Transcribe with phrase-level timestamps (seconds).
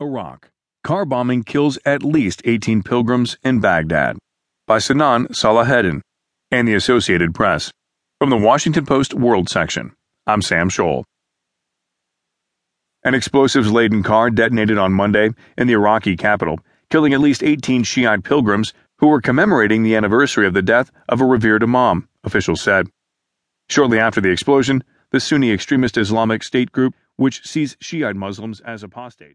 [0.00, 0.50] Iraq.
[0.84, 4.16] Car bombing kills at least 18 pilgrims in Baghdad.
[4.64, 6.02] By Sinan Salaheddin
[6.52, 7.72] and the Associated Press.
[8.20, 9.92] From the Washington Post World section,
[10.24, 11.02] I'm Sam Scholl.
[13.02, 16.60] An explosives laden car detonated on Monday in the Iraqi capital,
[16.90, 21.20] killing at least 18 Shiite pilgrims who were commemorating the anniversary of the death of
[21.20, 22.88] a revered imam, officials said.
[23.68, 28.84] Shortly after the explosion, the Sunni extremist Islamic State group, which sees Shiite Muslims as
[28.84, 29.26] apostates,